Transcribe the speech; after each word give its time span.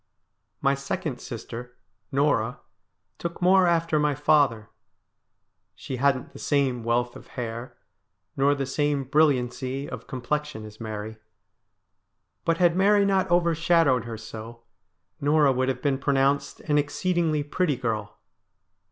My 0.61 0.73
second 0.73 1.21
sister, 1.21 1.77
Norah, 2.11 2.59
took 3.19 3.39
more 3.39 3.67
after 3.67 3.99
my 3.99 4.15
father. 4.15 4.71
She 5.75 5.97
hadn't 5.97 6.33
the 6.33 6.39
same 6.39 6.83
wealth 6.83 7.15
of 7.15 7.27
hair, 7.37 7.77
nor 8.35 8.55
the 8.55 8.65
same 8.65 9.03
brilliancy 9.03 9.87
of 9.87 10.07
complexion, 10.07 10.65
as 10.65 10.79
Mary. 10.81 11.17
But 12.45 12.57
had 12.57 12.75
Mary 12.75 13.05
not 13.05 13.29
overshadowed 13.29 14.05
her 14.05 14.17
so, 14.17 14.63
Norah 15.19 15.51
would 15.51 15.69
have 15.69 15.83
been 15.83 15.99
pronounced 15.99 16.61
an 16.61 16.79
exceedingly 16.79 17.43
pretty 17.43 17.75
girl. 17.75 18.17